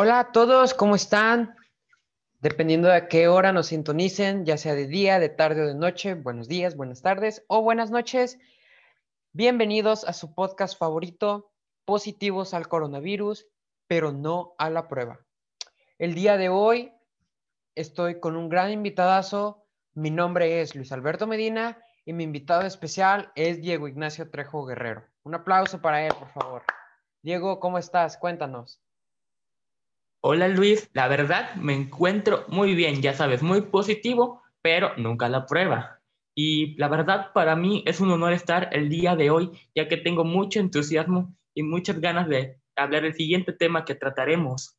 Hola 0.00 0.20
a 0.20 0.30
todos, 0.30 0.74
¿cómo 0.74 0.94
están? 0.94 1.56
Dependiendo 2.38 2.86
de 2.86 2.94
a 2.94 3.08
qué 3.08 3.26
hora 3.26 3.50
nos 3.50 3.66
sintonicen, 3.66 4.46
ya 4.46 4.56
sea 4.56 4.76
de 4.76 4.86
día, 4.86 5.18
de 5.18 5.28
tarde 5.28 5.62
o 5.62 5.66
de 5.66 5.74
noche, 5.74 6.14
buenos 6.14 6.46
días, 6.46 6.76
buenas 6.76 7.02
tardes 7.02 7.44
o 7.48 7.62
buenas 7.62 7.90
noches. 7.90 8.38
Bienvenidos 9.32 10.04
a 10.04 10.12
su 10.12 10.36
podcast 10.36 10.78
favorito, 10.78 11.50
Positivos 11.84 12.54
al 12.54 12.68
Coronavirus, 12.68 13.48
pero 13.88 14.12
no 14.12 14.54
a 14.58 14.70
la 14.70 14.86
prueba. 14.86 15.18
El 15.98 16.14
día 16.14 16.36
de 16.36 16.48
hoy 16.48 16.92
estoy 17.74 18.20
con 18.20 18.36
un 18.36 18.48
gran 18.48 18.70
invitadazo. 18.70 19.66
Mi 19.94 20.12
nombre 20.12 20.60
es 20.60 20.76
Luis 20.76 20.92
Alberto 20.92 21.26
Medina 21.26 21.76
y 22.04 22.12
mi 22.12 22.22
invitado 22.22 22.62
especial 22.62 23.32
es 23.34 23.60
Diego 23.60 23.88
Ignacio 23.88 24.30
Trejo 24.30 24.64
Guerrero. 24.64 25.02
Un 25.24 25.34
aplauso 25.34 25.82
para 25.82 26.06
él, 26.06 26.14
por 26.16 26.28
favor. 26.28 26.62
Diego, 27.20 27.58
¿cómo 27.58 27.78
estás? 27.78 28.16
Cuéntanos. 28.16 28.80
Hola 30.20 30.48
Luis, 30.48 30.90
la 30.94 31.06
verdad 31.06 31.54
me 31.54 31.74
encuentro 31.74 32.44
muy 32.48 32.74
bien, 32.74 33.00
ya 33.02 33.14
sabes, 33.14 33.40
muy 33.40 33.60
positivo, 33.62 34.42
pero 34.60 34.96
nunca 34.96 35.28
la 35.28 35.46
prueba. 35.46 36.00
Y 36.34 36.74
la 36.76 36.88
verdad 36.88 37.32
para 37.32 37.54
mí 37.54 37.84
es 37.86 38.00
un 38.00 38.10
honor 38.10 38.32
estar 38.32 38.68
el 38.72 38.88
día 38.88 39.14
de 39.14 39.30
hoy, 39.30 39.52
ya 39.76 39.86
que 39.86 39.96
tengo 39.96 40.24
mucho 40.24 40.58
entusiasmo 40.58 41.36
y 41.54 41.62
muchas 41.62 42.00
ganas 42.00 42.28
de 42.28 42.60
hablar 42.74 43.04
del 43.04 43.14
siguiente 43.14 43.52
tema 43.52 43.84
que 43.84 43.94
trataremos. 43.94 44.76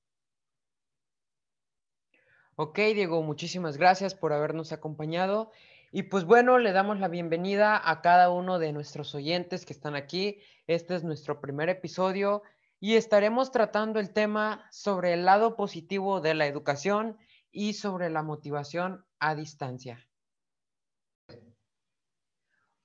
Ok, 2.55 2.77
Diego, 2.93 3.23
muchísimas 3.23 3.77
gracias 3.77 4.15
por 4.15 4.33
habernos 4.33 4.73
acompañado. 4.73 5.51
Y 5.93 6.03
pues 6.03 6.25
bueno, 6.25 6.59
le 6.59 6.73
damos 6.73 6.99
la 6.99 7.07
bienvenida 7.07 7.81
a 7.89 8.01
cada 8.01 8.29
uno 8.29 8.59
de 8.59 8.73
nuestros 8.73 9.15
oyentes 9.15 9.65
que 9.65 9.71
están 9.71 9.95
aquí. 9.95 10.41
Este 10.67 10.95
es 10.95 11.05
nuestro 11.05 11.39
primer 11.39 11.69
episodio 11.69 12.43
y 12.79 12.95
estaremos 12.95 13.51
tratando 13.51 13.99
el 13.99 14.11
tema 14.11 14.65
sobre 14.71 15.13
el 15.13 15.25
lado 15.25 15.55
positivo 15.55 16.21
de 16.21 16.33
la 16.33 16.47
educación 16.47 17.17
y 17.51 17.73
sobre 17.73 18.09
la 18.09 18.23
motivación 18.23 19.05
a 19.19 19.35
distancia. 19.35 20.05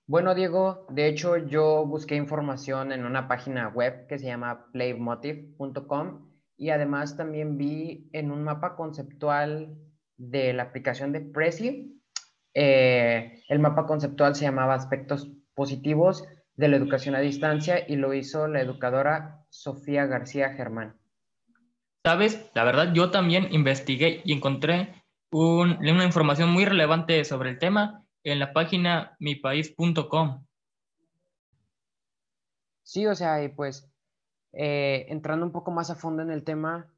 Bueno, 0.06 0.34
Diego, 0.34 0.86
de 0.90 1.08
hecho 1.08 1.36
yo 1.38 1.86
busqué 1.86 2.16
información 2.16 2.92
en 2.92 3.06
una 3.06 3.26
página 3.26 3.68
web 3.68 4.06
que 4.06 4.18
se 4.18 4.26
llama 4.26 4.66
playmotive.com 4.72 6.30
y 6.58 6.70
además 6.70 7.16
también 7.16 7.56
vi 7.56 8.10
en 8.12 8.30
un 8.30 8.44
mapa 8.44 8.76
conceptual 8.76 9.76
de 10.16 10.52
la 10.52 10.64
aplicación 10.64 11.12
de 11.12 11.20
Prezi, 11.20 12.02
eh, 12.52 13.42
el 13.48 13.58
mapa 13.58 13.86
conceptual 13.86 14.34
se 14.34 14.44
llamaba 14.44 14.74
Aspectos 14.74 15.30
Positivos 15.54 16.24
de 16.56 16.68
la 16.68 16.76
Educación 16.76 17.14
a 17.14 17.20
Distancia 17.20 17.84
y 17.86 17.96
lo 17.96 18.14
hizo 18.14 18.46
la 18.46 18.60
educadora 18.60 19.44
Sofía 19.48 20.06
García 20.06 20.54
Germán. 20.54 20.96
Sabes, 22.04 22.50
la 22.54 22.64
verdad 22.64 22.92
yo 22.92 23.10
también 23.10 23.48
investigué 23.52 24.20
y 24.24 24.32
encontré 24.32 25.02
una 25.30 26.04
información 26.04 26.50
muy 26.50 26.64
relevante 26.64 27.24
sobre 27.24 27.50
el 27.50 27.58
tema 27.58 28.04
en 28.22 28.38
la 28.38 28.52
página 28.52 29.16
mipaís.com. 29.18 30.44
Sí, 32.82 33.06
o 33.06 33.14
sea, 33.14 33.42
y 33.42 33.48
pues 33.48 33.90
eh, 34.52 35.06
entrando 35.08 35.44
un 35.44 35.52
poco 35.52 35.70
más 35.70 35.90
a 35.90 35.96
fondo 35.96 36.22
en 36.22 36.30
el 36.30 36.44
tema, 36.44 36.88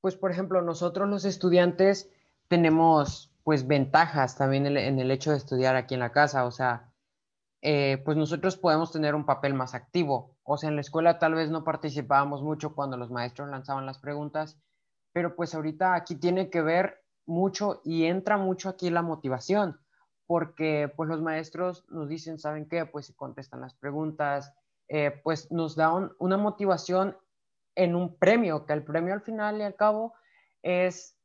pues 0.00 0.16
por 0.16 0.30
ejemplo, 0.30 0.60
nosotros 0.60 1.08
los 1.08 1.24
estudiantes 1.24 2.10
tenemos 2.48 3.32
pues 3.44 3.66
ventajas 3.66 4.36
también 4.36 4.66
en 4.66 4.98
el 4.98 5.10
hecho 5.10 5.30
de 5.30 5.36
estudiar 5.36 5.76
aquí 5.76 5.94
en 5.94 6.00
la 6.00 6.12
casa, 6.12 6.44
o 6.44 6.50
sea, 6.50 6.92
eh, 7.68 8.00
pues 8.04 8.16
nosotros 8.16 8.56
podemos 8.56 8.92
tener 8.92 9.16
un 9.16 9.26
papel 9.26 9.52
más 9.52 9.74
activo. 9.74 10.36
O 10.44 10.56
sea, 10.56 10.68
en 10.68 10.76
la 10.76 10.82
escuela 10.82 11.18
tal 11.18 11.34
vez 11.34 11.50
no 11.50 11.64
participábamos 11.64 12.40
mucho 12.40 12.76
cuando 12.76 12.96
los 12.96 13.10
maestros 13.10 13.48
lanzaban 13.48 13.86
las 13.86 13.98
preguntas, 13.98 14.56
pero 15.12 15.34
pues 15.34 15.52
ahorita 15.52 15.96
aquí 15.96 16.14
tiene 16.14 16.48
que 16.48 16.62
ver 16.62 17.02
mucho 17.26 17.80
y 17.82 18.04
entra 18.04 18.36
mucho 18.36 18.68
aquí 18.68 18.88
la 18.88 19.02
motivación, 19.02 19.80
porque 20.28 20.92
pues 20.96 21.08
los 21.08 21.20
maestros 21.20 21.84
nos 21.88 22.08
dicen, 22.08 22.38
¿saben 22.38 22.68
qué? 22.68 22.86
Pues 22.86 23.06
si 23.06 23.14
contestan 23.14 23.62
las 23.62 23.74
preguntas, 23.74 24.54
eh, 24.86 25.20
pues 25.24 25.50
nos 25.50 25.74
da 25.74 25.92
una 26.20 26.36
motivación 26.36 27.16
en 27.74 27.96
un 27.96 28.16
premio, 28.16 28.64
que 28.64 28.74
el 28.74 28.84
premio 28.84 29.12
al 29.12 29.22
final 29.22 29.58
y 29.58 29.64
al 29.64 29.74
cabo 29.74 30.14
es, 30.62 31.16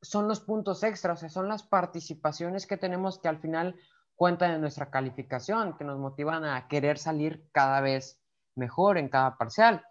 son 0.00 0.28
los 0.28 0.38
puntos 0.38 0.84
extras, 0.84 1.18
o 1.18 1.20
sea, 1.22 1.28
son 1.28 1.48
las 1.48 1.64
participaciones 1.64 2.68
que 2.68 2.76
tenemos 2.76 3.18
que 3.18 3.26
al 3.26 3.40
final 3.40 3.74
cuenta 4.18 4.50
de 4.50 4.58
nuestra 4.58 4.90
calificación, 4.90 5.78
que 5.78 5.84
nos 5.84 5.96
motivan 5.96 6.44
a 6.44 6.66
querer 6.66 6.98
salir 6.98 7.48
cada 7.52 7.80
vez 7.80 8.20
mejor 8.56 8.98
en 8.98 9.08
cada 9.08 9.38
parcial. 9.38 9.86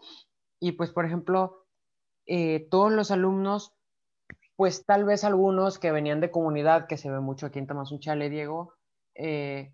Y 0.59 0.73
pues, 0.73 0.91
por 0.91 1.05
ejemplo, 1.05 1.65
eh, 2.25 2.67
todos 2.69 2.91
los 2.91 3.09
alumnos, 3.09 3.73
pues 4.57 4.85
tal 4.85 5.05
vez 5.05 5.23
algunos 5.23 5.79
que 5.79 5.93
venían 5.93 6.19
de 6.19 6.29
comunidad, 6.29 6.88
que 6.88 6.97
se 6.97 7.09
ve 7.09 7.21
mucho 7.21 7.45
aquí 7.45 7.59
en 7.59 7.67
Tamazunchale, 7.67 8.29
Diego, 8.29 8.73
eh, 9.15 9.73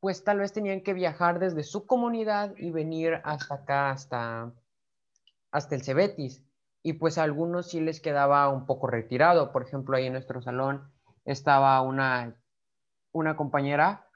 pues 0.00 0.22
tal 0.22 0.40
vez 0.40 0.52
tenían 0.52 0.82
que 0.82 0.92
viajar 0.92 1.38
desde 1.38 1.62
su 1.62 1.86
comunidad 1.86 2.54
y 2.58 2.70
venir 2.70 3.22
hasta 3.24 3.54
acá, 3.54 3.90
hasta, 3.90 4.52
hasta 5.50 5.74
el 5.74 5.82
Cebetis. 5.82 6.44
Y 6.82 6.92
pues 6.92 7.16
a 7.16 7.22
algunos 7.22 7.70
sí 7.70 7.80
les 7.80 8.02
quedaba 8.02 8.50
un 8.50 8.66
poco 8.66 8.86
retirado. 8.86 9.50
Por 9.50 9.62
ejemplo, 9.62 9.96
ahí 9.96 10.06
en 10.06 10.12
nuestro 10.12 10.42
salón 10.42 10.92
estaba 11.24 11.80
una 11.80 12.36
una 13.12 13.36
compañera 13.36 14.08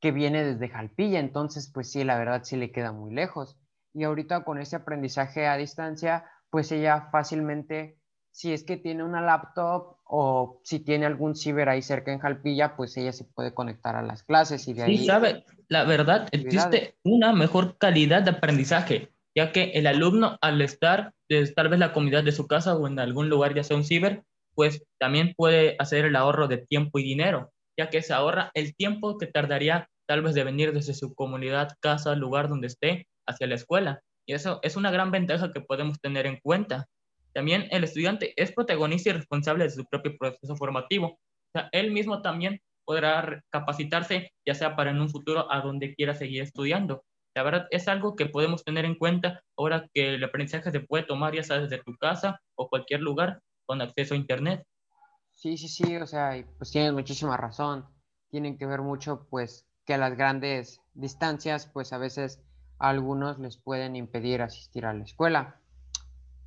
que 0.00 0.12
viene 0.12 0.44
desde 0.44 0.68
Jalpilla, 0.68 1.18
entonces 1.18 1.70
pues 1.72 1.90
sí, 1.90 2.04
la 2.04 2.18
verdad 2.18 2.42
sí 2.44 2.56
le 2.56 2.70
queda 2.70 2.92
muy 2.92 3.12
lejos. 3.12 3.58
Y 3.94 4.04
ahorita 4.04 4.44
con 4.44 4.60
ese 4.60 4.76
aprendizaje 4.76 5.46
a 5.46 5.56
distancia, 5.56 6.24
pues 6.50 6.70
ella 6.70 7.08
fácilmente, 7.10 7.98
si 8.30 8.52
es 8.52 8.62
que 8.62 8.76
tiene 8.76 9.02
una 9.02 9.20
laptop 9.20 9.96
o 10.04 10.60
si 10.62 10.80
tiene 10.80 11.06
algún 11.06 11.34
ciber 11.34 11.68
ahí 11.68 11.82
cerca 11.82 12.12
en 12.12 12.20
Jalpilla, 12.20 12.76
pues 12.76 12.96
ella 12.96 13.12
se 13.12 13.24
puede 13.24 13.52
conectar 13.54 13.96
a 13.96 14.02
las 14.02 14.22
clases 14.22 14.68
y 14.68 14.74
de 14.74 14.82
ahí... 14.82 14.98
Sí, 14.98 15.06
sabe, 15.06 15.44
la 15.68 15.84
verdad, 15.84 16.28
existe 16.30 16.96
una 17.02 17.32
mejor 17.32 17.76
calidad 17.78 18.22
de 18.22 18.30
aprendizaje, 18.30 19.12
ya 19.34 19.50
que 19.50 19.72
el 19.72 19.86
alumno 19.86 20.38
al 20.40 20.60
estar 20.62 21.12
desde 21.28 21.54
tal 21.54 21.68
vez 21.68 21.80
la 21.80 21.92
comunidad 21.92 22.22
de 22.22 22.32
su 22.32 22.46
casa 22.46 22.76
o 22.76 22.86
en 22.86 23.00
algún 23.00 23.28
lugar, 23.28 23.54
ya 23.54 23.64
sea 23.64 23.76
un 23.76 23.84
ciber, 23.84 24.22
pues 24.54 24.84
también 24.98 25.34
puede 25.36 25.76
hacer 25.78 26.04
el 26.04 26.16
ahorro 26.16 26.46
de 26.46 26.58
tiempo 26.58 26.98
y 26.98 27.02
dinero 27.02 27.52
ya 27.78 27.88
que 27.88 28.02
se 28.02 28.12
ahorra 28.12 28.50
el 28.54 28.74
tiempo 28.74 29.16
que 29.18 29.26
tardaría 29.26 29.88
tal 30.06 30.22
vez 30.22 30.34
de 30.34 30.44
venir 30.44 30.72
desde 30.72 30.94
su 30.94 31.14
comunidad, 31.14 31.76
casa, 31.80 32.14
lugar 32.16 32.48
donde 32.48 32.66
esté, 32.66 33.06
hacia 33.26 33.46
la 33.46 33.54
escuela. 33.54 34.00
Y 34.26 34.34
eso 34.34 34.58
es 34.62 34.76
una 34.76 34.90
gran 34.90 35.10
ventaja 35.10 35.52
que 35.52 35.60
podemos 35.60 36.00
tener 36.00 36.26
en 36.26 36.38
cuenta. 36.42 36.86
También 37.32 37.68
el 37.70 37.84
estudiante 37.84 38.32
es 38.36 38.52
protagonista 38.52 39.10
y 39.10 39.12
responsable 39.12 39.64
de 39.64 39.70
su 39.70 39.84
propio 39.84 40.16
proceso 40.18 40.56
formativo. 40.56 41.18
O 41.54 41.60
él 41.72 41.92
mismo 41.92 42.20
también 42.20 42.60
podrá 42.84 43.42
capacitarse, 43.50 44.32
ya 44.46 44.54
sea 44.54 44.74
para 44.74 44.90
en 44.90 45.00
un 45.00 45.10
futuro 45.10 45.50
a 45.52 45.60
donde 45.60 45.94
quiera 45.94 46.14
seguir 46.14 46.42
estudiando. 46.42 47.04
La 47.36 47.42
verdad 47.42 47.68
es 47.70 47.86
algo 47.86 48.16
que 48.16 48.26
podemos 48.26 48.64
tener 48.64 48.84
en 48.84 48.96
cuenta 48.96 49.42
ahora 49.56 49.86
que 49.94 50.14
el 50.14 50.24
aprendizaje 50.24 50.70
se 50.70 50.80
puede 50.80 51.04
tomar 51.04 51.34
ya 51.34 51.42
sea 51.42 51.60
desde 51.60 51.82
tu 51.82 51.96
casa 51.96 52.40
o 52.56 52.68
cualquier 52.68 53.00
lugar 53.00 53.40
con 53.66 53.80
acceso 53.82 54.14
a 54.14 54.16
Internet. 54.16 54.64
Sí, 55.38 55.56
sí, 55.56 55.68
sí, 55.68 55.96
o 55.96 56.06
sea, 56.06 56.44
pues 56.56 56.72
tienes 56.72 56.92
muchísima 56.92 57.36
razón. 57.36 57.86
Tienen 58.28 58.58
que 58.58 58.66
ver 58.66 58.80
mucho, 58.82 59.28
pues, 59.30 59.68
que 59.86 59.94
a 59.94 59.98
las 59.98 60.16
grandes 60.16 60.82
distancias, 60.94 61.70
pues 61.72 61.92
a 61.92 61.98
veces 61.98 62.42
algunos 62.80 63.38
les 63.38 63.56
pueden 63.56 63.94
impedir 63.94 64.42
asistir 64.42 64.84
a 64.84 64.92
la 64.92 65.04
escuela. 65.04 65.60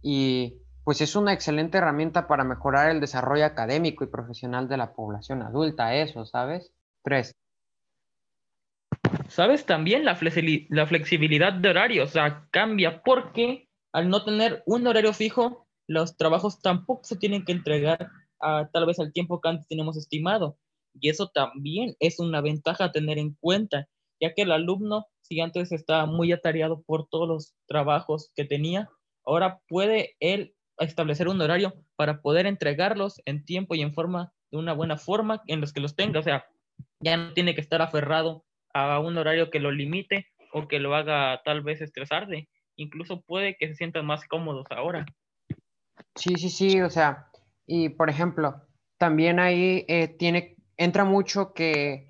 Y 0.02 0.57
pues 0.84 1.00
es 1.00 1.16
una 1.16 1.31
excelente 1.31 1.78
herramienta 1.78 2.28
para 2.28 2.44
mejorar 2.44 2.90
el 2.90 3.00
desarrollo 3.00 3.46
académico 3.46 4.03
y 4.03 4.07
profesional 4.07 4.68
de 4.68 4.75
la 4.75 4.94
población 4.94 5.41
adulta, 5.41 5.96
eso, 5.96 6.25
¿sabes? 6.25 6.73
Tres. 7.02 7.34
¿Sabes? 9.29 9.66
También 9.66 10.03
la, 10.03 10.20
la 10.67 10.85
flexibilidad 10.85 11.53
de 11.53 11.70
horario, 11.70 12.03
o 12.03 12.08
sea, 12.08 12.46
cambia 12.52 13.02
porque 13.03 13.70
al 13.94 14.09
no 14.09 14.26
tener 14.26 14.64
un 14.66 14.85
horario 14.85 15.14
fijo, 15.14 15.66
los 15.87 16.17
trabajos 16.17 16.61
tampoco 16.61 17.05
se 17.05 17.16
tienen 17.16 17.46
que 17.46 17.53
entregar 17.53 18.09
tal 18.73 18.85
vez 18.85 18.99
al 18.99 19.14
tiempo 19.14 19.40
que 19.40 19.49
antes 19.49 19.67
teníamos 19.67 19.97
estimado. 19.97 20.58
Y 20.93 21.09
eso 21.09 21.29
también 21.29 21.96
es 21.99 22.20
una 22.20 22.41
ventaja 22.41 22.85
a 22.85 22.91
tener 22.91 23.17
en 23.17 23.35
cuenta, 23.40 23.88
ya 24.20 24.34
que 24.34 24.41
el 24.41 24.52
alumno, 24.52 25.05
si 25.22 25.40
antes 25.40 25.72
estaba 25.72 26.05
muy 26.05 26.32
atareado 26.32 26.82
por 26.82 27.08
todos 27.08 27.28
los 27.28 27.55
trabajos 27.67 28.32
que 28.35 28.46
tenía, 28.46 28.90
ahora 29.26 29.61
puede 29.67 30.16
él 30.20 30.53
establecer 30.78 31.28
un 31.28 31.40
horario 31.41 31.73
para 31.96 32.22
poder 32.22 32.46
entregarlos 32.46 33.22
en 33.26 33.46
tiempo 33.46 33.76
y 33.76 33.82
en 33.82 33.93
forma, 33.93 34.34
de 34.52 34.58
una 34.58 34.73
buena 34.73 34.97
forma 34.97 35.41
en 35.47 35.61
los 35.61 35.72
que 35.72 35.79
los 35.79 35.96
tenga. 35.96 36.20
O 36.20 36.23
sea, 36.23 36.46
ya 36.99 37.17
no 37.17 37.34
tiene 37.34 37.55
que 37.55 37.61
estar 37.61 37.82
aferrado 37.82 38.44
a 38.73 38.99
un 38.99 39.17
horario 39.17 39.49
que 39.49 39.59
lo 39.59 39.72
limite 39.72 40.28
o 40.53 40.67
que 40.67 40.79
lo 40.79 40.96
haga 40.96 41.41
tal 41.46 41.61
vez 41.61 41.82
estresarse. 41.82 42.49
Incluso 42.76 43.22
puede 43.22 43.55
que 43.58 43.67
se 43.67 43.76
sientan 43.76 44.05
más 44.05 44.28
cómodos 44.28 44.66
ahora. 44.72 45.05
Sí, 46.16 46.35
sí, 46.35 46.49
sí, 46.49 46.82
o 46.82 46.90
sea, 46.90 47.31
y 47.66 47.90
por 47.90 48.09
ejemplo, 48.09 48.67
también 48.97 49.40
ahí 49.40 49.85
eh, 49.87 50.08
tiene, 50.08 50.55
entra 50.78 51.05
mucho 51.05 51.53
que, 51.53 52.08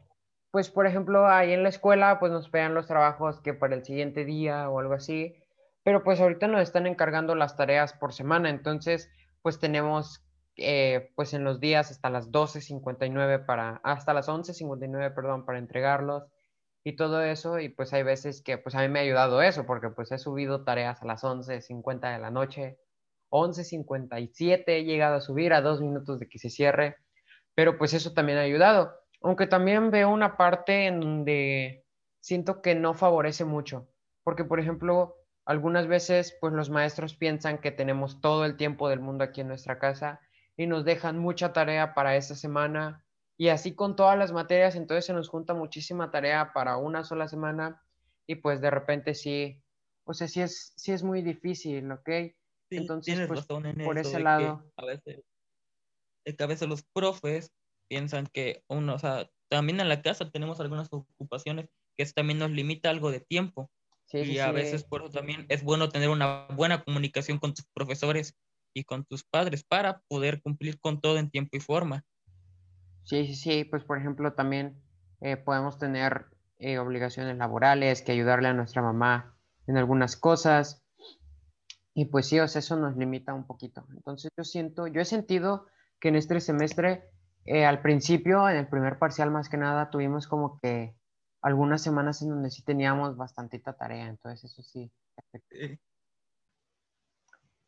pues 0.52 0.70
por 0.70 0.88
ejemplo, 0.88 1.28
ahí 1.28 1.54
en 1.54 1.64
la 1.64 1.70
escuela, 1.70 2.20
pues 2.20 2.32
nos 2.32 2.50
pegan 2.50 2.74
los 2.74 2.88
trabajos 2.88 3.40
que 3.42 3.54
para 3.54 3.76
el 3.76 3.86
siguiente 3.86 4.26
día 4.26 4.70
o 4.70 4.80
algo 4.80 4.94
así, 4.94 5.36
pero 5.84 6.04
pues 6.04 6.20
ahorita 6.20 6.48
nos 6.48 6.62
están 6.62 6.88
encargando 6.88 7.36
las 7.36 7.56
tareas 7.56 7.94
por 7.94 8.14
semana, 8.14 8.50
entonces 8.50 9.10
pues 9.42 9.60
tenemos 9.60 10.24
eh, 10.58 11.12
pues 11.16 11.34
en 11.34 11.44
los 11.44 11.60
días 11.60 11.92
hasta 11.92 12.10
las 12.10 12.32
12.59 12.32 13.46
para, 13.46 13.80
hasta 13.84 14.14
las 14.14 14.28
11.59, 14.28 15.16
perdón, 15.16 15.46
para 15.46 15.60
entregarlos 15.60 16.26
y 16.84 16.96
todo 16.96 17.22
eso, 17.22 17.60
y 17.60 17.70
pues 17.70 17.94
hay 17.94 18.04
veces 18.04 18.42
que 18.42 18.58
pues 18.58 18.76
a 18.76 18.82
mí 18.82 18.90
me 18.90 19.00
ha 19.00 19.04
ayudado 19.04 19.42
eso, 19.42 19.66
porque 19.66 19.90
pues 19.90 20.12
he 20.12 20.18
subido 20.18 20.64
tareas 20.64 21.02
a 21.02 21.06
las 21.06 21.24
11.50 21.24 22.12
de 22.12 22.20
la 22.20 22.32
noche, 22.32 22.78
11.57 23.32 24.64
he 24.68 24.84
llegado 24.84 25.16
a 25.16 25.22
subir 25.22 25.54
a 25.54 25.62
dos 25.62 25.82
minutos 25.82 26.20
de 26.20 26.28
que 26.28 26.38
se 26.38 26.50
cierre, 26.50 26.98
pero 27.56 27.78
pues 27.78 27.94
eso 27.94 28.14
también 28.14 28.38
ha 28.38 28.42
ayudado, 28.42 28.94
aunque 29.22 29.48
también 29.48 29.90
veo 29.90 30.10
una 30.10 30.38
parte 30.38 30.86
en 30.88 31.00
donde 31.00 31.86
siento 32.20 32.62
que 32.62 32.76
no 32.76 32.94
favorece 32.94 33.46
mucho, 33.46 33.88
porque 34.24 34.44
por 34.44 34.60
ejemplo, 34.60 35.16
algunas 35.46 35.88
veces 35.88 36.38
pues 36.40 36.54
los 36.54 36.70
maestros 36.70 37.16
piensan 37.16 37.58
que 37.58 37.72
tenemos 37.72 38.22
todo 38.22 38.46
el 38.46 38.58
tiempo 38.58 38.90
del 38.90 39.00
mundo 39.00 39.24
aquí 39.24 39.42
en 39.42 39.48
nuestra 39.48 39.80
casa 39.80 40.20
y 40.56 40.68
nos 40.68 40.86
dejan 40.86 41.18
mucha 41.18 41.54
tarea 41.54 41.94
para 41.94 42.16
esa 42.16 42.36
semana 42.36 43.04
y 43.38 43.50
así 43.50 43.74
con 43.74 43.96
todas 43.96 44.18
las 44.18 44.32
materias, 44.32 44.76
entonces 44.76 45.06
se 45.06 45.14
nos 45.14 45.30
junta 45.30 45.54
muchísima 45.54 46.12
tarea 46.12 46.54
para 46.54 46.78
una 46.78 47.04
sola 47.04 47.28
semana 47.28 47.82
y 48.28 48.36
pues 48.36 48.62
de 48.62 48.70
repente 48.70 49.16
sí, 49.16 49.64
o 50.04 50.14
sea, 50.14 50.28
sí 50.28 50.42
es, 50.42 50.74
sí 50.76 50.92
es 50.92 51.02
muy 51.02 51.22
difícil, 51.22 51.92
¿ok? 51.92 52.10
Entonces, 52.78 53.28
pues, 53.28 53.46
por 53.46 53.98
ese 53.98 54.20
lado. 54.20 54.64
a 54.76 54.86
veces, 54.86 55.24
a 56.40 56.46
veces 56.46 56.70
los 56.70 56.84
profes 56.94 57.52
piensan 57.88 58.28
que 58.28 58.64
uno, 58.68 58.96
o 58.96 59.00
sea, 59.00 59.30
también 59.50 59.80
en 59.82 59.90
la 59.90 60.02
casa 60.02 60.30
tenemos 60.30 60.60
algunas 60.60 60.88
ocupaciones 60.92 61.70
que 61.98 62.04
eso 62.04 62.14
también 62.16 62.40
nos 62.40 62.52
limita 62.52 62.90
algo 62.90 63.12
de 63.12 63.20
tiempo. 63.20 63.70
y 64.14 64.40
a 64.40 64.52
veces 64.52 64.84
por 64.84 65.02
eso 65.02 65.12
también 65.12 65.46
es 65.50 65.64
bueno 65.64 65.90
tener 65.90 66.10
una 66.10 66.48
buena 66.48 66.84
comunicación 66.84 67.38
con 67.40 67.54
tus 67.54 67.66
profesores 67.74 68.36
y 68.74 68.84
con 68.84 69.06
tus 69.06 69.24
padres 69.24 69.64
para 69.64 70.02
poder 70.08 70.42
cumplir 70.42 70.80
con 70.80 71.00
todo 71.02 71.18
en 71.18 71.30
tiempo 71.30 71.58
y 71.58 71.60
forma. 71.60 72.04
Sí, 73.04 73.26
sí, 73.28 73.36
sí, 73.36 73.64
pues 73.66 73.84
por 73.84 73.98
ejemplo 73.98 74.34
también 74.34 74.82
eh, 75.22 75.38
podemos 75.38 75.78
tener 75.78 76.28
eh, 76.60 76.78
obligaciones 76.78 77.38
laborales, 77.38 78.02
que 78.02 78.12
ayudarle 78.12 78.48
a 78.48 78.54
nuestra 78.54 78.82
mamá 78.82 79.36
en 79.68 79.78
algunas 79.78 80.16
cosas. 80.16 80.84
Y 82.02 82.06
pues 82.06 82.26
sí, 82.26 82.40
o 82.40 82.48
sea, 82.48 82.58
eso 82.58 82.76
nos 82.78 82.98
limita 82.98 83.32
un 83.32 83.46
poquito. 83.46 83.86
Entonces 83.92 84.32
yo 84.36 84.44
siento, 84.44 84.88
yo 84.88 85.02
he 85.02 85.06
sentido 85.06 85.68
que 86.00 86.08
en 86.08 86.16
este 86.16 86.40
semestre, 86.40 87.12
eh, 87.46 87.64
al 87.64 87.84
principio, 87.84 88.50
en 88.50 88.58
el 88.58 88.68
primer 88.68 88.98
parcial 88.98 89.30
más 89.30 89.50
que 89.50 89.58
nada, 89.58 89.92
tuvimos 89.92 90.28
como 90.28 90.58
que 90.60 90.96
algunas 91.44 91.84
semanas 91.84 92.24
en 92.24 92.30
donde 92.30 92.50
sí 92.50 92.64
teníamos 92.64 93.18
bastantita 93.18 93.74
tarea, 93.74 94.08
entonces 94.08 94.52
eso 94.52 94.64
sí. 94.64 94.92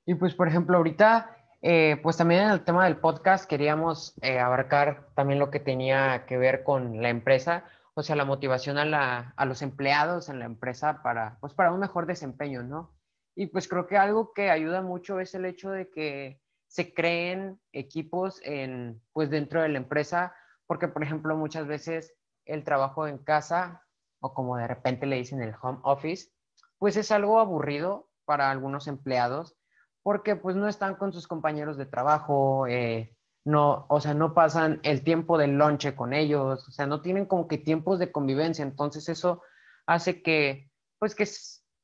Y 0.08 0.16
pues, 0.16 0.34
por 0.34 0.48
ejemplo, 0.48 0.78
ahorita, 0.78 1.38
eh, 1.62 2.00
pues 2.02 2.18
también 2.18 2.46
en 2.46 2.50
el 2.50 2.64
tema 2.64 2.86
del 2.86 2.98
podcast 2.98 3.48
queríamos 3.48 4.16
eh, 4.24 4.40
abarcar 4.40 5.10
también 5.14 5.38
lo 5.38 5.52
que 5.52 5.60
tenía 5.60 6.26
que 6.26 6.40
ver 6.40 6.64
con 6.64 7.04
la 7.04 7.10
empresa, 7.10 7.66
o 7.94 8.02
sea, 8.02 8.16
la 8.16 8.26
motivación 8.26 8.80
a, 8.80 8.86
la, 8.86 9.36
a 9.38 9.46
los 9.46 9.62
empleados 9.62 10.28
en 10.30 10.40
la 10.40 10.46
empresa 10.46 11.04
para, 11.04 11.38
pues, 11.40 11.54
para 11.54 11.72
un 11.72 11.82
mejor 11.82 12.08
desempeño, 12.08 12.64
¿no? 12.64 12.90
Y 13.36 13.48
pues 13.48 13.68
creo 13.68 13.88
que 13.88 13.98
algo 13.98 14.34
que 14.34 14.50
ayuda 14.50 14.82
mucho 14.82 15.20
es 15.20 15.34
el 15.34 15.46
hecho 15.46 15.72
de 15.72 15.90
que 15.90 16.40
se 16.68 16.94
creen 16.94 17.60
equipos 17.72 18.40
en, 18.44 19.02
pues 19.12 19.30
dentro 19.30 19.62
de 19.62 19.70
la 19.70 19.78
empresa, 19.78 20.36
porque 20.68 20.88
por 20.88 21.04
ejemplo 21.04 21.36
muchas 21.36 21.68
veces 21.68 22.14
el 22.46 22.64
trabajo 22.64 23.08
en 23.08 23.18
casa 23.18 23.84
o 24.20 24.34
como 24.34 24.58
de 24.58 24.68
repente 24.68 25.06
le 25.06 25.18
dicen 25.18 25.42
el 25.42 25.56
home 25.62 25.80
office, 25.84 26.32
pues 26.78 26.98
es 26.98 27.12
algo 27.12 27.40
aburrido 27.40 28.10
para 28.26 28.50
algunos 28.50 28.88
empleados 28.88 29.58
porque 30.04 30.36
pues 30.36 30.56
no 30.56 30.68
están 30.68 30.96
con 30.96 31.14
sus 31.14 31.28
compañeros 31.28 31.78
de 31.78 31.86
trabajo, 31.86 32.68
eh, 32.68 33.16
no, 33.46 33.86
o 33.90 34.00
sea, 34.02 34.14
no 34.14 34.34
pasan 34.34 34.80
el 34.84 35.04
tiempo 35.04 35.38
del 35.38 35.58
lonche 35.58 35.96
con 35.96 36.14
ellos, 36.14 36.68
o 36.68 36.72
sea, 36.72 36.86
no 36.86 37.02
tienen 37.02 37.26
como 37.26 37.48
que 37.48 37.58
tiempos 37.58 38.00
de 38.00 38.12
convivencia, 38.12 38.64
entonces 38.64 39.10
eso 39.10 39.42
hace 39.86 40.22
que, 40.22 40.70
pues 41.00 41.16
que 41.16 41.26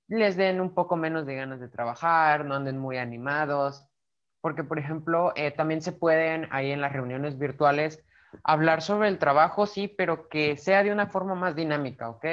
les 0.09 0.35
den 0.35 0.59
un 0.59 0.73
poco 0.73 0.95
menos 0.95 1.25
de 1.25 1.35
ganas 1.35 1.59
de 1.59 1.69
trabajar, 1.69 2.45
no 2.45 2.55
anden 2.55 2.77
muy 2.77 2.97
animados, 2.97 3.85
porque 4.41 4.63
por 4.63 4.79
ejemplo, 4.79 5.31
eh, 5.35 5.51
también 5.51 5.81
se 5.81 5.91
pueden 5.91 6.47
ahí 6.51 6.71
en 6.71 6.81
las 6.81 6.93
reuniones 6.93 7.37
virtuales 7.37 8.03
hablar 8.43 8.81
sobre 8.81 9.07
el 9.07 9.19
trabajo, 9.19 9.65
sí, 9.65 9.87
pero 9.87 10.27
que 10.29 10.57
sea 10.57 10.83
de 10.83 10.91
una 10.91 11.07
forma 11.07 11.35
más 11.35 11.55
dinámica, 11.55 12.09
¿ok? 12.09 12.25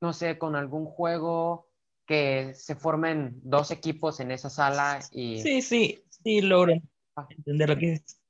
No 0.00 0.12
sé, 0.12 0.38
con 0.38 0.56
algún 0.56 0.86
juego 0.86 1.68
que 2.06 2.54
se 2.54 2.74
formen 2.74 3.40
dos 3.42 3.70
equipos 3.70 4.20
en 4.20 4.32
esa 4.32 4.50
sala 4.50 5.00
y... 5.12 5.40
Sí, 5.40 5.62
sí, 5.62 6.04
sí, 6.08 6.40
logro 6.40 6.74
ah. 7.16 7.26
entender 7.30 7.68
lo 7.68 7.76
que 7.76 7.92
es. 7.94 8.20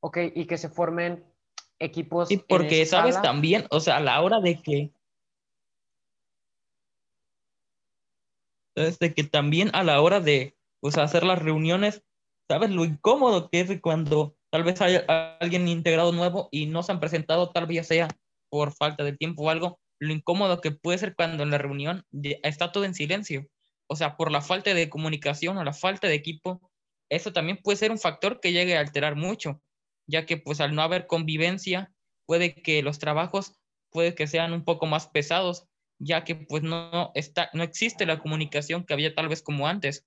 Ok, 0.00 0.18
y 0.34 0.46
que 0.46 0.58
se 0.58 0.68
formen 0.68 1.24
equipos. 1.78 2.28
Sí, 2.28 2.42
porque 2.48 2.86
sabes 2.86 3.20
también, 3.22 3.66
o 3.70 3.80
sea, 3.80 3.96
a 3.96 4.00
la 4.00 4.20
hora 4.20 4.40
de 4.40 4.60
que... 4.60 4.92
Desde 8.74 9.14
que 9.14 9.24
también 9.24 9.70
a 9.74 9.84
la 9.84 10.00
hora 10.00 10.20
de 10.20 10.56
pues, 10.80 10.98
hacer 10.98 11.24
las 11.24 11.40
reuniones, 11.40 12.02
¿sabes 12.48 12.70
lo 12.70 12.84
incómodo 12.84 13.50
que 13.50 13.60
es 13.60 13.80
cuando 13.80 14.36
tal 14.50 14.64
vez 14.64 14.80
hay 14.80 15.00
alguien 15.40 15.68
integrado 15.68 16.12
nuevo 16.12 16.48
y 16.50 16.66
no 16.66 16.82
se 16.82 16.92
han 16.92 17.00
presentado, 17.00 17.50
tal 17.50 17.66
vez 17.66 17.86
sea 17.86 18.08
por 18.50 18.72
falta 18.72 19.02
de 19.02 19.16
tiempo 19.16 19.44
o 19.44 19.50
algo, 19.50 19.80
lo 19.98 20.12
incómodo 20.12 20.60
que 20.60 20.72
puede 20.72 20.98
ser 20.98 21.14
cuando 21.14 21.42
en 21.42 21.50
la 21.50 21.58
reunión 21.58 22.04
está 22.42 22.72
todo 22.72 22.84
en 22.84 22.94
silencio. 22.94 23.46
O 23.88 23.96
sea, 23.96 24.16
por 24.16 24.30
la 24.30 24.42
falta 24.42 24.74
de 24.74 24.90
comunicación 24.90 25.56
o 25.56 25.64
la 25.64 25.72
falta 25.72 26.08
de 26.08 26.14
equipo, 26.14 26.60
eso 27.10 27.32
también 27.32 27.58
puede 27.62 27.76
ser 27.76 27.90
un 27.90 27.98
factor 27.98 28.40
que 28.40 28.52
llegue 28.52 28.76
a 28.76 28.80
alterar 28.80 29.16
mucho, 29.16 29.62
ya 30.06 30.26
que 30.26 30.36
pues 30.36 30.60
al 30.60 30.74
no 30.74 30.82
haber 30.82 31.06
convivencia, 31.06 31.92
puede 32.26 32.54
que 32.54 32.82
los 32.82 32.98
trabajos 32.98 33.54
puede 33.90 34.14
que 34.14 34.26
sean 34.26 34.52
un 34.52 34.64
poco 34.64 34.86
más 34.86 35.06
pesados, 35.08 35.68
ya 36.02 36.24
que 36.24 36.34
pues 36.34 36.62
no, 36.62 37.12
está, 37.14 37.48
no 37.52 37.62
existe 37.62 38.06
la 38.06 38.18
comunicación 38.18 38.84
que 38.84 38.94
había 38.94 39.14
tal 39.14 39.28
vez 39.28 39.42
como 39.42 39.68
antes. 39.68 40.06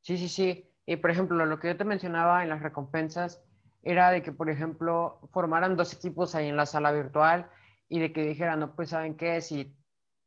Sí, 0.00 0.16
sí, 0.16 0.28
sí. 0.28 0.68
Y 0.86 0.96
por 0.96 1.10
ejemplo, 1.10 1.44
lo 1.46 1.58
que 1.58 1.68
yo 1.68 1.76
te 1.76 1.84
mencionaba 1.84 2.42
en 2.42 2.48
las 2.48 2.62
recompensas 2.62 3.42
era 3.82 4.10
de 4.10 4.22
que, 4.22 4.32
por 4.32 4.48
ejemplo, 4.48 5.20
formaran 5.32 5.76
dos 5.76 5.92
equipos 5.92 6.34
ahí 6.34 6.48
en 6.48 6.56
la 6.56 6.66
sala 6.66 6.92
virtual 6.92 7.50
y 7.88 7.98
de 7.98 8.12
que 8.12 8.22
dijera, 8.22 8.56
no, 8.56 8.74
pues 8.74 8.90
saben 8.90 9.16
qué, 9.16 9.40
si 9.40 9.76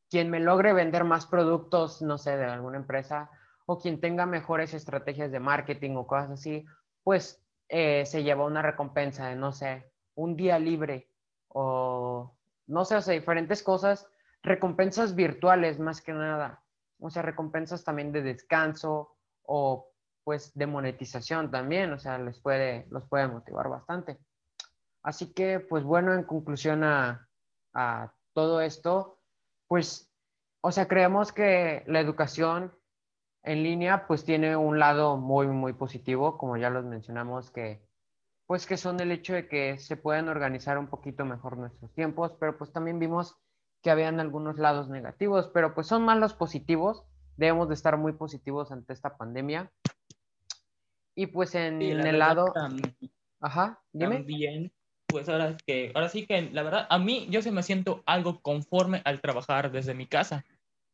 quien 0.10 0.30
me 0.30 0.40
logre 0.40 0.74
vender 0.74 1.04
más 1.04 1.26
productos, 1.26 2.02
no 2.02 2.18
sé, 2.18 2.38
de 2.38 2.46
alguna 2.46 2.78
empresa, 2.78 3.30
o 3.66 3.80
quien 3.80 4.00
tenga 4.00 4.26
mejores 4.26 4.74
estrategias 4.74 5.32
de 5.32 5.40
marketing 5.40 5.96
o 5.96 6.06
cosas 6.06 6.32
así, 6.32 6.66
pues 7.04 7.42
eh, 7.70 8.06
se 8.06 8.24
lleva 8.24 8.46
una 8.46 8.62
recompensa 8.62 9.28
de, 9.28 9.36
no 9.36 9.52
sé, 9.52 9.92
un 10.16 10.36
día 10.36 10.60
libre 10.60 11.10
o, 11.48 11.85
no 12.68 12.86
sé, 12.86 12.96
o 12.96 13.02
sea, 13.02 13.14
diferentes 13.14 13.64
cosas, 13.64 14.08
recompensas 14.42 15.16
virtuales 15.16 15.80
más 15.80 16.02
que 16.02 16.14
nada, 16.14 16.64
o 17.00 17.10
sea, 17.10 17.22
recompensas 17.22 17.84
también 17.84 18.12
de 18.12 18.22
descanso 18.22 19.16
o 19.44 19.92
pues 20.24 20.54
de 20.56 20.66
monetización 20.66 21.52
también, 21.52 21.94
o 21.94 22.00
sea, 22.00 22.18
les 22.18 22.40
puede, 22.40 22.88
los 22.90 23.08
puede 23.08 23.28
motivar 23.28 23.70
bastante. 23.70 24.18
Así 25.04 25.34
que, 25.34 25.60
pues 25.60 25.84
bueno, 25.84 26.14
en 26.16 26.24
conclusión 26.24 26.84
a, 26.84 27.30
a 27.74 28.12
todo 28.34 28.60
esto, 28.62 29.20
pues, 29.68 30.12
o 30.62 30.72
sea, 30.72 30.88
creemos 30.88 31.32
que 31.32 31.84
la 31.86 32.00
educación 32.00 32.74
en 33.44 33.62
línea 33.62 34.08
pues 34.08 34.26
tiene 34.26 34.58
un 34.58 34.80
lado 34.80 35.18
muy, 35.18 35.48
muy 35.48 35.74
positivo, 35.74 36.38
como 36.38 36.58
ya 36.58 36.72
los 36.72 36.84
mencionamos, 36.86 37.52
que 37.52 37.86
pues 38.48 38.66
que 38.66 38.78
son 38.78 39.00
el 39.00 39.12
hecho 39.12 39.34
de 39.34 39.48
que 39.48 39.80
se 39.80 39.98
pueden 39.98 40.30
organizar 40.30 40.78
un 40.78 40.88
poquito 40.88 41.26
mejor 41.26 41.58
nuestros 41.58 41.92
tiempos, 41.94 42.34
pero 42.40 42.58
pues 42.58 42.72
también 42.72 43.00
vimos 43.00 43.36
que 43.82 43.92
habían 43.92 44.20
algunos 44.20 44.58
lados 44.58 44.90
negativos, 44.90 45.50
pero 45.54 45.74
pues 45.74 45.88
son 45.88 46.04
más 46.04 46.18
los 46.18 46.34
positivos, 46.34 47.04
debemos 47.38 47.68
de 47.70 47.76
estar 47.76 47.98
muy 47.98 48.14
positivos 48.14 48.72
ante 48.72 48.94
esta 48.94 49.18
pandemia. 49.18 49.72
Y 51.16 51.28
pues 51.28 51.56
en 51.56 51.82
el 51.82 52.20
lado... 52.20 52.54
Ajá, 53.42 53.82
dime. 53.94 54.18
También 54.18 54.72
pues 55.08 55.30
ahora 55.30 55.56
que, 55.66 55.92
ahora 55.96 56.10
sí 56.10 56.26
que 56.26 56.50
la 56.52 56.64
verdad, 56.64 56.88
a 56.90 57.00
mí 57.00 57.28
yo 57.30 57.42
se 57.42 57.52
me 57.52 57.64
siento 57.64 58.04
algo 58.06 58.42
conforme 58.42 59.02
al 59.06 59.22
trabajar 59.22 59.72
desde 59.72 59.94
mi 59.94 60.08
casa, 60.08 60.44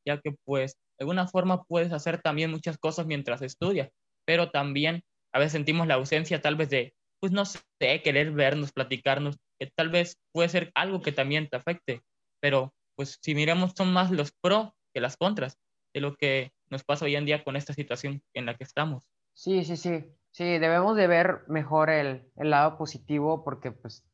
ya 0.05 0.19
que 0.19 0.35
pues 0.43 0.73
de 0.97 1.03
alguna 1.03 1.27
forma 1.27 1.63
puedes 1.63 1.91
hacer 1.91 2.21
también 2.21 2.51
muchas 2.51 2.77
cosas 2.77 3.07
mientras 3.07 3.41
estudias, 3.41 3.89
pero 4.25 4.51
también 4.51 5.03
a 5.33 5.39
veces 5.39 5.53
sentimos 5.53 5.87
la 5.87 5.95
ausencia 5.95 6.41
tal 6.41 6.55
vez 6.55 6.69
de, 6.69 6.93
pues 7.21 7.31
no 7.31 7.45
sé, 7.45 7.61
querer 8.03 8.31
vernos, 8.31 8.73
platicarnos, 8.73 9.37
que 9.59 9.67
tal 9.67 9.89
vez 9.89 10.17
puede 10.33 10.49
ser 10.49 10.71
algo 10.75 11.01
que 11.01 11.11
también 11.11 11.47
te 11.47 11.55
afecte, 11.55 12.01
pero 12.41 12.73
pues 12.95 13.19
si 13.21 13.35
miramos 13.35 13.73
son 13.77 13.93
más 13.93 14.11
los 14.11 14.31
pros 14.41 14.71
que 14.93 15.01
las 15.01 15.15
contras 15.15 15.57
de 15.93 16.01
lo 16.01 16.15
que 16.15 16.51
nos 16.69 16.83
pasa 16.83 17.05
hoy 17.05 17.15
en 17.15 17.25
día 17.25 17.43
con 17.43 17.55
esta 17.55 17.73
situación 17.73 18.21
en 18.33 18.45
la 18.45 18.55
que 18.55 18.63
estamos. 18.63 19.03
Sí, 19.33 19.63
sí, 19.63 19.77
sí. 19.77 20.03
Sí, 20.31 20.45
debemos 20.59 20.95
de 20.95 21.07
ver 21.07 21.41
mejor 21.47 21.89
el, 21.89 22.31
el 22.37 22.49
lado 22.49 22.77
positivo 22.77 23.43
porque 23.43 23.71
pues 23.71 24.05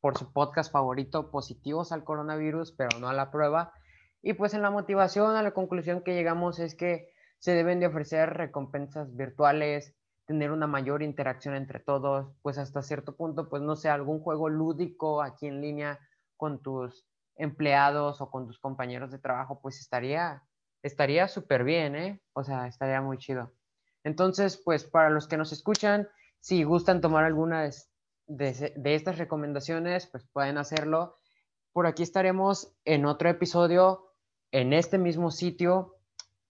por 0.00 0.18
su 0.18 0.32
podcast 0.32 0.72
favorito, 0.72 1.30
Positivos 1.30 1.92
al 1.92 2.02
Coronavirus, 2.02 2.72
pero 2.72 2.98
no 2.98 3.08
a 3.08 3.12
la 3.12 3.30
prueba. 3.30 3.72
Y 4.20 4.32
pues 4.32 4.52
en 4.52 4.62
la 4.62 4.70
motivación, 4.70 5.36
a 5.36 5.42
la 5.44 5.52
conclusión 5.52 6.02
que 6.02 6.14
llegamos 6.14 6.58
es 6.58 6.74
que 6.74 7.12
se 7.38 7.52
deben 7.52 7.78
de 7.78 7.86
ofrecer 7.86 8.30
recompensas 8.30 9.14
virtuales, 9.16 9.94
tener 10.32 10.50
una 10.50 10.66
mayor 10.66 11.02
interacción 11.02 11.54
entre 11.54 11.78
todos, 11.78 12.34
pues 12.40 12.56
hasta 12.56 12.80
cierto 12.80 13.14
punto, 13.14 13.50
pues 13.50 13.60
no 13.60 13.76
sé, 13.76 13.90
algún 13.90 14.20
juego 14.20 14.48
lúdico 14.48 15.20
aquí 15.20 15.46
en 15.46 15.60
línea 15.60 16.00
con 16.38 16.62
tus 16.62 17.06
empleados 17.36 18.22
o 18.22 18.30
con 18.30 18.46
tus 18.46 18.58
compañeros 18.58 19.10
de 19.10 19.18
trabajo, 19.18 19.60
pues 19.60 19.78
estaría 19.78 20.42
estaría 20.82 21.28
súper 21.28 21.64
bien, 21.64 21.94
¿eh? 21.96 22.22
O 22.32 22.44
sea, 22.44 22.66
estaría 22.66 23.02
muy 23.02 23.18
chido. 23.18 23.52
Entonces, 24.04 24.56
pues 24.56 24.84
para 24.84 25.10
los 25.10 25.28
que 25.28 25.36
nos 25.36 25.52
escuchan, 25.52 26.08
si 26.40 26.64
gustan 26.64 27.02
tomar 27.02 27.24
alguna 27.24 27.68
de, 28.26 28.72
de 28.74 28.94
estas 28.94 29.18
recomendaciones, 29.18 30.06
pues 30.06 30.26
pueden 30.32 30.56
hacerlo. 30.56 31.18
Por 31.74 31.86
aquí 31.86 32.02
estaremos 32.02 32.74
en 32.86 33.04
otro 33.04 33.28
episodio, 33.28 34.12
en 34.50 34.72
este 34.72 34.96
mismo 34.96 35.30
sitio. 35.30 35.98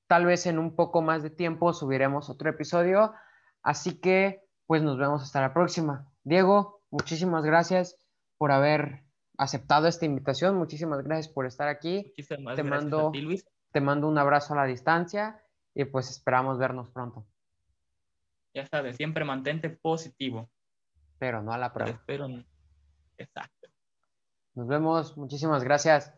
Tal 0.06 0.24
vez 0.24 0.46
en 0.46 0.60
un 0.60 0.76
poco 0.76 1.02
más 1.02 1.24
de 1.24 1.30
tiempo 1.30 1.72
subiremos 1.74 2.30
otro 2.30 2.48
episodio. 2.48 3.12
Así 3.62 4.00
que, 4.00 4.45
pues 4.66 4.83
nos 4.83 4.99
vemos 4.99 5.23
hasta 5.23 5.40
la 5.40 5.54
próxima. 5.54 6.11
Diego, 6.25 6.83
muchísimas 6.90 7.45
gracias 7.45 7.99
por 8.38 8.52
haber 8.52 9.04
aceptado 9.38 9.87
esta 9.88 10.07
invitación. 10.07 10.57
Muchísimas 10.57 11.02
gracias 11.04 11.33
por 11.33 11.47
estar 11.47 11.69
aquí. 11.69 12.12
Te 12.57 12.62
mando, 12.62 13.12
te 13.73 13.81
mando 13.81 14.09
un 14.09 14.19
abrazo 14.19 14.54
a 14.54 14.57
la 14.57 14.64
distancia 14.64 15.42
y 15.75 15.85
pues 15.85 16.11
esperamos 16.11 16.59
vernos 16.59 16.90
pronto. 16.90 17.26
Ya 18.54 18.66
sabes, 18.66 18.97
siempre 18.97 19.25
mantente 19.25 19.71
positivo. 19.71 20.50
Pero 21.19 21.42
no 21.42 21.52
a 21.52 21.59
la 21.59 21.73
prueba. 21.73 22.02
Pero, 22.07 22.28
exacto. 23.16 23.69
Nos 24.54 24.66
vemos. 24.66 25.16
Muchísimas 25.16 25.64
gracias. 25.64 26.12